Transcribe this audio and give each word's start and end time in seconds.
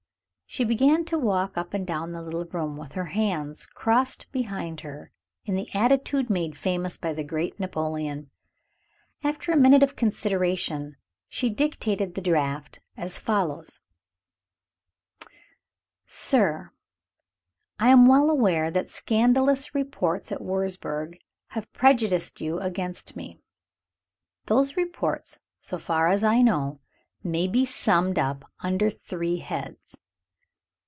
She 0.53 0.65
began 0.65 1.05
to 1.05 1.17
walk 1.17 1.57
up 1.57 1.73
and 1.73 1.87
down 1.87 2.11
the 2.11 2.21
little 2.21 2.43
room, 2.43 2.75
with 2.75 2.91
her 2.91 3.05
hands 3.05 3.65
crossed 3.65 4.29
behind 4.33 4.81
her 4.81 5.13
in 5.45 5.55
the 5.55 5.69
attitude 5.73 6.29
made 6.29 6.57
famous 6.57 6.97
by 6.97 7.13
the 7.13 7.23
great 7.23 7.57
Napoleon. 7.57 8.29
After 9.23 9.53
a 9.53 9.57
minute 9.57 9.81
of 9.81 9.95
consideration, 9.95 10.97
she 11.29 11.49
dictated 11.49 12.15
the 12.15 12.21
draft 12.21 12.81
as 12.97 13.17
follows: 13.17 13.79
"Sir, 16.05 16.73
I 17.79 17.87
am 17.87 18.05
well 18.05 18.29
aware 18.29 18.69
that 18.71 18.89
scandalous 18.89 19.73
reports 19.73 20.33
at 20.33 20.41
Wurzburg 20.41 21.17
have 21.51 21.71
prejudiced 21.71 22.41
you 22.41 22.59
against 22.59 23.15
me. 23.15 23.39
Those 24.47 24.75
reports, 24.75 25.39
so 25.61 25.79
far 25.79 26.09
as 26.09 26.25
I 26.25 26.41
know, 26.41 26.81
may 27.23 27.47
be 27.47 27.63
summed 27.63 28.19
up 28.19 28.43
under 28.59 28.89
three 28.89 29.37
heads. 29.37 29.97